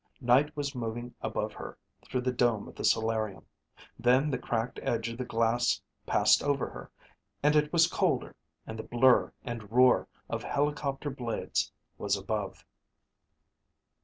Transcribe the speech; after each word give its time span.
Night 0.19 0.57
was 0.57 0.73
moving 0.73 1.13
above 1.21 1.53
her 1.53 1.77
through 2.03 2.21
the 2.21 2.31
dome 2.31 2.67
of 2.67 2.73
the 2.73 2.83
solarium. 2.83 3.45
Then 3.99 4.31
the 4.31 4.39
cracked 4.39 4.79
edge 4.81 5.09
of 5.09 5.19
the 5.19 5.25
glass 5.25 5.79
passed 6.07 6.41
over 6.41 6.67
her, 6.71 6.89
and 7.43 7.55
it 7.55 7.71
was 7.71 7.85
colder, 7.85 8.35
and 8.65 8.79
the 8.79 8.83
blur 8.83 9.31
and 9.43 9.71
roar 9.71 10.07
of 10.27 10.41
helicopter 10.41 11.11
blades 11.11 11.71
was 11.99 12.17
above. 12.17 12.65